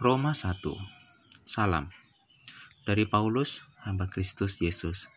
Roma 0.00 0.32
1 0.32 0.64
Salam. 1.44 1.92
Dari 2.88 3.04
Paulus, 3.04 3.60
hamba 3.84 4.08
Kristus 4.08 4.56
Yesus, 4.56 5.12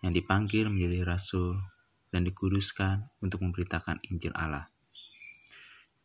yang 0.00 0.16
dipanggil 0.16 0.72
menjadi 0.72 1.04
rasul 1.04 1.60
dan 2.08 2.24
dikuduskan 2.24 3.04
untuk 3.20 3.44
memberitakan 3.44 4.00
Injil 4.08 4.32
Allah. 4.32 4.72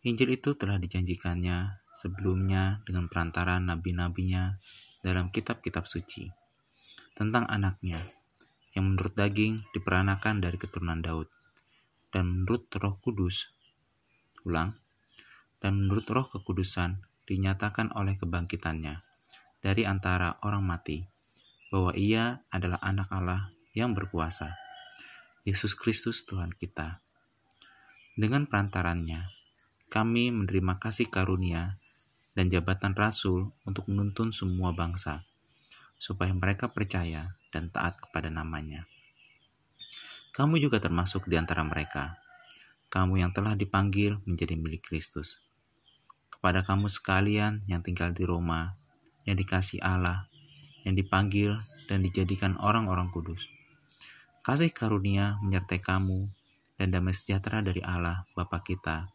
Injil 0.04 0.36
itu 0.36 0.52
telah 0.52 0.84
dijanjikannya 0.84 1.80
sebelumnya 1.96 2.84
dengan 2.84 3.08
perantaran 3.08 3.72
nabi-nabinya 3.72 4.60
dalam 5.00 5.32
kitab-kitab 5.32 5.88
suci 5.88 6.28
tentang 7.16 7.48
anaknya 7.48 8.04
yang 8.76 8.92
menurut 8.92 9.16
daging 9.16 9.64
diperanakan 9.72 10.44
dari 10.44 10.60
keturunan 10.60 11.00
Daud 11.00 11.32
dan 12.12 12.28
menurut 12.28 12.68
roh 12.84 13.00
kudus. 13.00 13.48
Ulang. 14.44 14.76
Dan 15.64 15.88
menurut 15.88 16.04
roh 16.12 16.28
kekudusan 16.28 17.13
dinyatakan 17.24 17.96
oleh 17.96 18.20
kebangkitannya 18.20 19.00
dari 19.64 19.88
antara 19.88 20.36
orang 20.44 20.64
mati, 20.68 21.08
bahwa 21.72 21.96
ia 21.96 22.44
adalah 22.52 22.78
anak 22.84 23.08
Allah 23.10 23.56
yang 23.72 23.96
berkuasa, 23.96 24.60
Yesus 25.48 25.74
Kristus 25.74 26.28
Tuhan 26.28 26.52
kita. 26.52 27.00
Dengan 28.14 28.46
perantarannya, 28.46 29.32
kami 29.88 30.30
menerima 30.30 30.78
kasih 30.78 31.10
karunia 31.10 31.80
dan 32.36 32.52
jabatan 32.52 32.94
rasul 32.94 33.56
untuk 33.64 33.88
menuntun 33.90 34.36
semua 34.36 34.76
bangsa, 34.76 35.24
supaya 35.98 36.36
mereka 36.36 36.70
percaya 36.70 37.40
dan 37.50 37.72
taat 37.72 37.98
kepada 38.04 38.28
namanya. 38.28 38.86
Kamu 40.34 40.60
juga 40.60 40.82
termasuk 40.82 41.30
di 41.30 41.40
antara 41.40 41.64
mereka, 41.64 42.20
kamu 42.92 43.22
yang 43.26 43.32
telah 43.32 43.58
dipanggil 43.58 44.22
menjadi 44.26 44.58
milik 44.58 44.86
Kristus 44.86 45.43
kepada 46.44 46.60
kamu 46.60 46.92
sekalian 46.92 47.64
yang 47.72 47.80
tinggal 47.80 48.12
di 48.12 48.28
Roma, 48.28 48.76
yang 49.24 49.40
dikasih 49.40 49.80
Allah, 49.80 50.28
yang 50.84 50.92
dipanggil 50.92 51.56
dan 51.88 52.04
dijadikan 52.04 52.60
orang-orang 52.60 53.08
kudus. 53.16 53.48
Kasih 54.44 54.76
karunia 54.76 55.40
menyertai 55.40 55.80
kamu 55.80 56.28
dan 56.76 56.92
damai 56.92 57.16
sejahtera 57.16 57.64
dari 57.64 57.80
Allah 57.80 58.28
Bapa 58.36 58.60
kita 58.60 59.08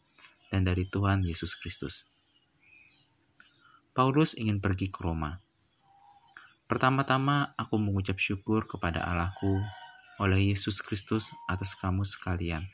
dan 0.48 0.64
dari 0.64 0.88
Tuhan 0.88 1.20
Yesus 1.20 1.52
Kristus. 1.60 2.08
Paulus 3.92 4.32
ingin 4.32 4.64
pergi 4.64 4.88
ke 4.88 5.04
Roma. 5.04 5.44
Pertama-tama 6.64 7.52
aku 7.60 7.76
mengucap 7.76 8.16
syukur 8.16 8.64
kepada 8.64 9.04
Allahku 9.04 9.60
oleh 10.16 10.48
Yesus 10.48 10.80
Kristus 10.80 11.28
atas 11.44 11.76
kamu 11.76 12.08
sekalian 12.08 12.64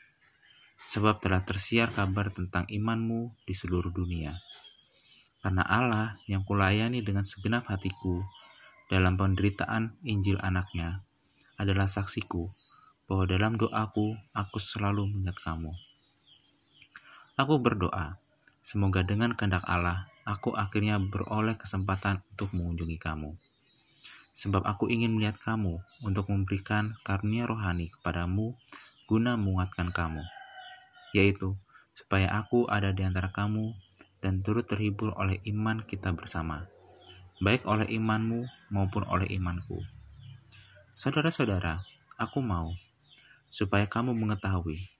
sebab 0.80 1.22
telah 1.24 1.40
tersiar 1.46 1.88
kabar 1.88 2.28
tentang 2.28 2.68
imanmu 2.68 3.32
di 3.48 3.54
seluruh 3.56 3.88
dunia. 3.88 4.36
Karena 5.40 5.64
Allah 5.64 6.20
yang 6.28 6.44
kulayani 6.44 7.04
dengan 7.04 7.24
segenap 7.24 7.68
hatiku 7.68 8.24
dalam 8.88 9.16
penderitaan 9.16 9.96
Injil 10.04 10.40
anaknya 10.40 11.04
adalah 11.60 11.88
saksiku 11.88 12.48
bahwa 13.04 13.24
dalam 13.28 13.60
doaku 13.60 14.16
aku 14.32 14.56
selalu 14.60 15.04
mengingat 15.08 15.36
kamu. 15.44 15.72
Aku 17.36 17.60
berdoa, 17.60 18.16
semoga 18.64 19.04
dengan 19.04 19.36
kehendak 19.36 19.68
Allah 19.68 20.08
aku 20.24 20.56
akhirnya 20.56 20.96
beroleh 20.96 21.60
kesempatan 21.60 22.24
untuk 22.32 22.56
mengunjungi 22.56 22.96
kamu. 22.96 23.36
Sebab 24.34 24.66
aku 24.66 24.90
ingin 24.90 25.14
melihat 25.14 25.38
kamu 25.38 25.78
untuk 26.02 26.26
memberikan 26.32 26.96
karunia 27.06 27.46
rohani 27.46 27.92
kepadamu 27.92 28.56
guna 29.06 29.36
menguatkan 29.36 29.92
kamu 29.92 30.24
yaitu 31.14 31.54
supaya 31.94 32.26
aku 32.34 32.66
ada 32.66 32.90
di 32.90 33.06
antara 33.06 33.30
kamu 33.30 33.70
dan 34.18 34.42
turut 34.42 34.66
terhibur 34.66 35.14
oleh 35.14 35.38
iman 35.46 35.80
kita 35.86 36.10
bersama, 36.10 36.66
baik 37.38 37.62
oleh 37.70 37.86
imanmu 37.86 38.44
maupun 38.74 39.06
oleh 39.06 39.30
imanku. 39.30 39.78
Saudara-saudara, 40.90 41.86
aku 42.18 42.42
mau 42.42 42.74
supaya 43.46 43.86
kamu 43.86 44.10
mengetahui 44.18 44.90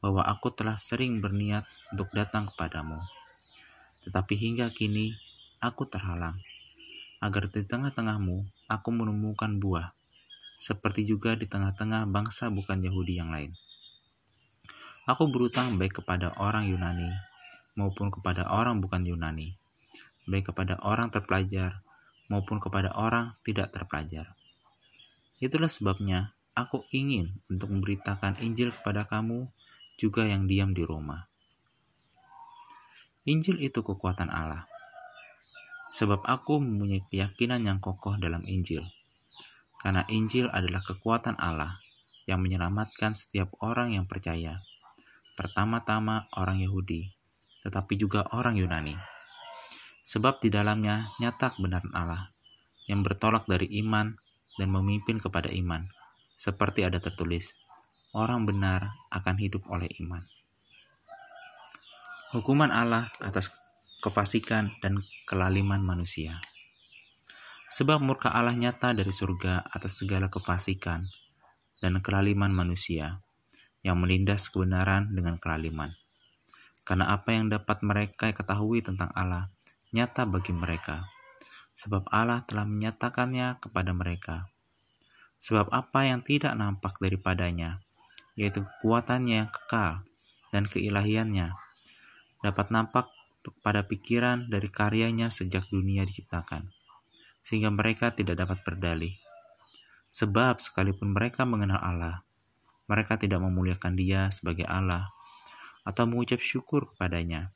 bahwa 0.00 0.24
aku 0.24 0.48
telah 0.48 0.80
sering 0.80 1.20
berniat 1.20 1.68
untuk 1.92 2.08
datang 2.16 2.48
kepadamu. 2.48 2.96
Tetapi 4.00 4.32
hingga 4.32 4.72
kini 4.72 5.12
aku 5.60 5.84
terhalang, 5.84 6.40
agar 7.20 7.52
di 7.52 7.60
tengah-tengahmu 7.68 8.48
aku 8.64 8.88
menemukan 8.88 9.60
buah, 9.60 9.92
seperti 10.56 11.04
juga 11.04 11.36
di 11.36 11.44
tengah-tengah 11.44 12.08
bangsa 12.08 12.48
bukan 12.48 12.80
Yahudi 12.80 13.20
yang 13.20 13.28
lain. 13.28 13.52
Aku 15.10 15.26
berutang 15.26 15.74
baik 15.74 16.06
kepada 16.06 16.30
orang 16.38 16.70
Yunani 16.70 17.10
maupun 17.74 18.14
kepada 18.14 18.46
orang 18.46 18.78
bukan 18.78 19.02
Yunani, 19.02 19.58
baik 20.30 20.54
kepada 20.54 20.78
orang 20.86 21.10
terpelajar 21.10 21.82
maupun 22.30 22.62
kepada 22.62 22.94
orang 22.94 23.34
tidak 23.42 23.74
terpelajar. 23.74 24.38
Itulah 25.42 25.66
sebabnya 25.66 26.38
aku 26.54 26.86
ingin 26.94 27.42
untuk 27.50 27.74
memberitakan 27.74 28.38
Injil 28.38 28.70
kepada 28.70 29.02
kamu 29.02 29.50
juga 29.98 30.30
yang 30.30 30.46
diam 30.46 30.70
di 30.70 30.86
Roma. 30.86 31.26
Injil 33.26 33.58
itu 33.58 33.82
kekuatan 33.82 34.30
Allah. 34.30 34.70
Sebab 35.90 36.22
aku 36.22 36.62
mempunyai 36.62 37.02
keyakinan 37.10 37.66
yang 37.66 37.82
kokoh 37.82 38.14
dalam 38.14 38.46
Injil. 38.46 38.86
Karena 39.82 40.06
Injil 40.06 40.46
adalah 40.54 40.86
kekuatan 40.86 41.34
Allah 41.34 41.82
yang 42.30 42.38
menyelamatkan 42.38 43.18
setiap 43.18 43.50
orang 43.58 43.98
yang 43.98 44.06
percaya 44.06 44.62
pertama-tama 45.40 46.28
orang 46.36 46.60
Yahudi, 46.60 47.16
tetapi 47.64 47.96
juga 47.96 48.28
orang 48.36 48.60
Yunani. 48.60 48.92
Sebab 50.04 50.44
di 50.44 50.52
dalamnya 50.52 51.08
nyata 51.16 51.56
kebenaran 51.56 51.96
Allah 51.96 52.28
yang 52.84 53.00
bertolak 53.00 53.48
dari 53.48 53.64
iman 53.80 54.20
dan 54.60 54.68
memimpin 54.68 55.16
kepada 55.16 55.48
iman, 55.48 55.88
seperti 56.36 56.84
ada 56.84 57.00
tertulis, 57.00 57.56
orang 58.12 58.44
benar 58.44 58.92
akan 59.08 59.40
hidup 59.40 59.64
oleh 59.72 59.88
iman. 60.04 60.28
Hukuman 62.36 62.68
Allah 62.68 63.08
atas 63.24 63.48
kefasikan 64.04 64.76
dan 64.84 65.00
kelaliman 65.24 65.80
manusia. 65.80 66.36
Sebab 67.72 68.04
murka 68.04 68.28
Allah 68.28 68.52
nyata 68.52 68.92
dari 68.92 69.08
surga 69.08 69.64
atas 69.72 70.04
segala 70.04 70.28
kefasikan 70.28 71.08
dan 71.80 71.96
kelaliman 72.04 72.52
manusia, 72.52 73.24
yang 73.80 74.00
melindas 74.00 74.52
kebenaran 74.52 75.12
dengan 75.12 75.40
kelaliman. 75.40 75.92
Karena 76.84 77.12
apa 77.12 77.32
yang 77.32 77.48
dapat 77.48 77.80
mereka 77.84 78.32
ketahui 78.32 78.82
tentang 78.84 79.12
Allah 79.14 79.52
nyata 79.90 80.22
bagi 80.26 80.54
mereka, 80.54 81.10
sebab 81.74 82.06
Allah 82.12 82.46
telah 82.46 82.68
menyatakannya 82.68 83.58
kepada 83.58 83.90
mereka. 83.90 84.46
Sebab 85.40 85.72
apa 85.72 86.04
yang 86.04 86.20
tidak 86.20 86.52
nampak 86.52 87.00
daripadanya, 87.00 87.80
yaitu 88.36 88.60
kekuatannya 88.60 89.46
yang 89.46 89.50
kekal 89.50 90.04
dan 90.52 90.68
keilahiannya, 90.68 91.56
dapat 92.44 92.68
nampak 92.68 93.08
pada 93.64 93.82
pikiran 93.88 94.52
dari 94.52 94.68
karyanya 94.68 95.32
sejak 95.32 95.64
dunia 95.72 96.04
diciptakan, 96.04 96.68
sehingga 97.40 97.72
mereka 97.72 98.12
tidak 98.12 98.44
dapat 98.44 98.60
berdalih. 98.60 99.16
Sebab 100.12 100.60
sekalipun 100.60 101.16
mereka 101.16 101.48
mengenal 101.48 101.80
Allah, 101.80 102.20
mereka 102.90 103.14
tidak 103.14 103.38
memuliakan 103.38 103.94
Dia 103.94 104.26
sebagai 104.34 104.66
Allah 104.66 105.14
atau 105.86 106.10
mengucap 106.10 106.42
syukur 106.42 106.90
kepadanya. 106.90 107.54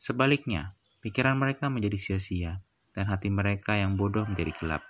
Sebaliknya, 0.00 0.72
pikiran 1.04 1.36
mereka 1.36 1.68
menjadi 1.68 2.00
sia-sia 2.00 2.64
dan 2.96 3.12
hati 3.12 3.28
mereka 3.28 3.76
yang 3.76 4.00
bodoh 4.00 4.24
menjadi 4.24 4.56
gelap. 4.56 4.82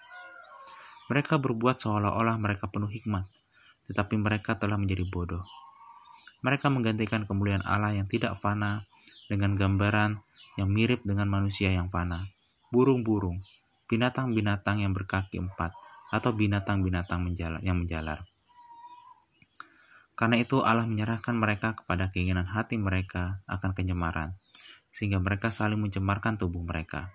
Mereka 1.11 1.43
berbuat 1.43 1.83
seolah-olah 1.83 2.39
mereka 2.39 2.71
penuh 2.71 2.89
hikmat, 2.89 3.27
tetapi 3.91 4.15
mereka 4.17 4.57
telah 4.57 4.79
menjadi 4.79 5.05
bodoh. 5.05 5.45
Mereka 6.41 6.71
menggantikan 6.73 7.27
kemuliaan 7.29 7.65
Allah 7.67 7.93
yang 7.93 8.09
tidak 8.09 8.39
fana 8.39 8.87
dengan 9.29 9.59
gambaran 9.59 10.23
yang 10.55 10.71
mirip 10.71 11.03
dengan 11.03 11.27
manusia 11.29 11.73
yang 11.75 11.91
fana, 11.91 12.31
burung-burung, 12.71 13.43
binatang-binatang 13.91 14.87
yang 14.87 14.95
berkaki 14.95 15.41
empat, 15.41 15.75
atau 16.15 16.31
binatang-binatang 16.31 17.27
yang 17.65 17.77
menjalar. 17.81 18.23
Karena 20.15 20.39
itu 20.39 20.63
Allah 20.63 20.87
menyerahkan 20.87 21.35
mereka 21.35 21.75
kepada 21.75 22.15
keinginan 22.15 22.47
hati 22.47 22.79
mereka 22.79 23.43
akan 23.51 23.75
penyemaran, 23.75 24.39
sehingga 24.95 25.19
mereka 25.19 25.51
saling 25.51 25.83
mencemarkan 25.83 26.39
tubuh 26.39 26.63
mereka. 26.63 27.11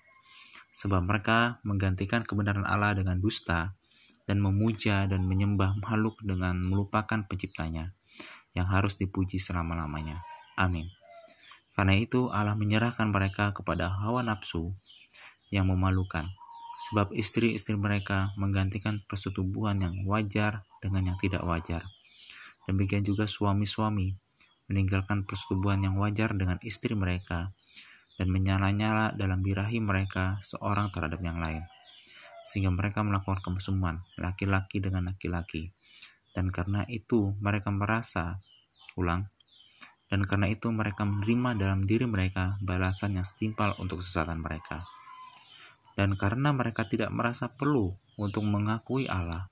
Sebab 0.75 1.07
mereka 1.07 1.63
menggantikan 1.63 2.27
kebenaran 2.27 2.67
Allah 2.67 2.91
dengan 2.99 3.23
dusta, 3.23 3.79
dan 4.27 4.43
memuja 4.43 5.07
dan 5.07 5.25
menyembah 5.25 5.79
makhluk 5.79 6.19
dengan 6.21 6.59
melupakan 6.59 7.23
penciptanya, 7.23 7.95
yang 8.51 8.67
harus 8.67 8.99
dipuji 8.99 9.39
selama-lamanya. 9.39 10.19
Amin. 10.59 10.91
Karena 11.79 11.95
itu 11.95 12.27
Allah 12.27 12.59
menyerahkan 12.59 13.07
mereka 13.15 13.55
kepada 13.55 13.87
hawa 13.87 14.27
nafsu 14.27 14.75
yang 15.55 15.71
memalukan, 15.71 16.27
sebab 16.91 17.15
istri-istri 17.15 17.79
mereka 17.79 18.35
menggantikan 18.35 18.99
persetubuhan 19.07 19.79
yang 19.79 19.95
wajar 20.03 20.67
dengan 20.83 21.15
yang 21.15 21.17
tidak 21.17 21.47
wajar 21.47 21.87
Demikian 22.69 23.01
juga 23.01 23.25
suami-suami 23.25 24.13
meninggalkan 24.69 25.25
persetubuhan 25.25 25.81
yang 25.81 25.97
wajar 25.97 26.37
dengan 26.37 26.61
istri 26.61 26.93
mereka 26.93 27.49
dan 28.21 28.29
menyala-nyala 28.29 29.17
dalam 29.17 29.41
birahi 29.41 29.81
mereka 29.81 30.37
seorang 30.45 30.93
terhadap 30.93 31.17
yang 31.25 31.41
lain. 31.41 31.65
Sehingga 32.45 32.69
mereka 32.69 33.01
melakukan 33.01 33.41
kemesuman 33.41 34.05
laki-laki 34.21 34.77
dengan 34.77 35.09
laki-laki. 35.09 35.73
Dan 36.37 36.53
karena 36.53 36.85
itu 36.85 37.33
mereka 37.41 37.73
merasa, 37.73 38.37
ulang, 38.93 39.25
dan 40.13 40.21
karena 40.29 40.53
itu 40.53 40.69
mereka 40.69 41.09
menerima 41.09 41.57
dalam 41.57 41.89
diri 41.89 42.05
mereka 42.05 42.61
balasan 42.61 43.17
yang 43.17 43.25
setimpal 43.25 43.73
untuk 43.81 44.05
kesesatan 44.05 44.45
mereka. 44.45 44.85
Dan 45.97 46.13
karena 46.13 46.53
mereka 46.53 46.85
tidak 46.85 47.09
merasa 47.09 47.49
perlu 47.49 47.97
untuk 48.21 48.45
mengakui 48.45 49.09
Allah, 49.09 49.49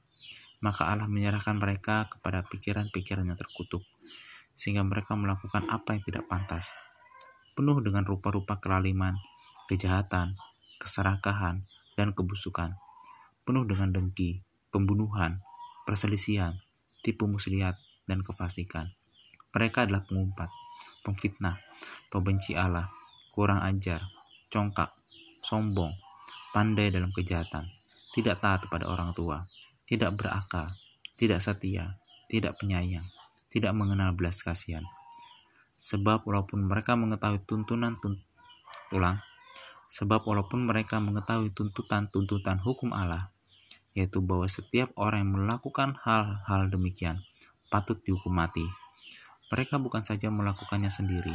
maka 0.59 0.89
Allah 0.89 1.05
menyerahkan 1.05 1.57
mereka 1.61 2.09
kepada 2.09 2.41
pikiran-pikiran 2.49 3.29
yang 3.29 3.37
terkutuk, 3.37 3.85
sehingga 4.57 4.81
mereka 4.81 5.13
melakukan 5.13 5.69
apa 5.69 5.93
yang 5.93 6.03
tidak 6.05 6.25
pantas, 6.25 6.73
penuh 7.53 7.77
dengan 7.81 8.05
rupa-rupa 8.05 8.57
kelaliman, 8.57 9.17
kejahatan, 9.69 10.33
keserakahan, 10.81 11.65
dan 11.93 12.13
kebusukan, 12.13 12.77
penuh 13.45 13.65
dengan 13.69 13.93
dengki, 13.93 14.41
pembunuhan, 14.73 15.41
perselisihan, 15.85 16.57
tipu 17.05 17.29
muslihat, 17.29 17.77
dan 18.09 18.23
kefasikan. 18.23 18.93
Mereka 19.53 19.89
adalah 19.89 20.05
pengumpat, 20.05 20.49
pemfitnah, 21.01 21.57
pembenci 22.09 22.53
Allah, 22.53 22.89
kurang 23.33 23.61
ajar, 23.61 24.01
congkak, 24.49 24.93
sombong, 25.41 25.93
pandai 26.53 26.89
dalam 26.89 27.13
kejahatan, 27.13 27.69
tidak 28.13 28.41
taat 28.41 28.65
kepada 28.65 28.89
orang 28.89 29.13
tua, 29.13 29.45
tidak 29.87 30.19
berakal, 30.19 30.67
tidak 31.15 31.39
setia, 31.39 31.95
tidak 32.27 32.59
penyayang, 32.59 33.07
tidak 33.47 33.71
mengenal 33.71 34.11
belas 34.11 34.43
kasihan. 34.43 34.83
Sebab 35.79 36.27
walaupun 36.27 36.67
mereka 36.67 36.99
mengetahui 36.99 37.39
tuntunan 37.47 37.95
tunt 38.03 38.19
ulang, 38.91 39.23
sebab 39.87 40.27
walaupun 40.27 40.67
mereka 40.67 40.99
mengetahui 40.99 41.55
tuntutan-tuntutan 41.55 42.59
hukum 42.59 42.91
Allah, 42.91 43.31
yaitu 43.95 44.19
bahwa 44.19 44.45
setiap 44.45 44.91
orang 44.99 45.23
yang 45.25 45.31
melakukan 45.41 45.95
hal-hal 46.03 46.67
demikian 46.67 47.17
patut 47.71 47.97
dihukum 48.03 48.35
mati. 48.35 48.63
Mereka 49.47 49.79
bukan 49.79 50.03
saja 50.03 50.27
melakukannya 50.27 50.91
sendiri, 50.91 51.33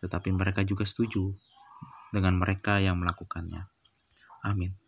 tetapi 0.00 0.32
mereka 0.32 0.64
juga 0.64 0.88
setuju 0.88 1.36
dengan 2.10 2.40
mereka 2.40 2.80
yang 2.80 2.96
melakukannya. 2.96 3.68
Amin. 4.42 4.81